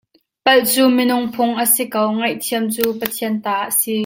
Palh 0.45 0.63
cu 0.73 0.83
minung 0.97 1.27
phung 1.35 1.53
a 1.63 1.65
si 1.73 1.83
ko, 1.93 2.01
ngaihthiam 2.17 2.65
cu 2.73 2.83
Pathian 3.01 3.35
ta 3.43 3.53
a 3.67 3.71
si. 3.79 3.95